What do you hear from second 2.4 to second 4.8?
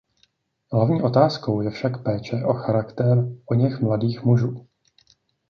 o charakter oněch mladých mužů.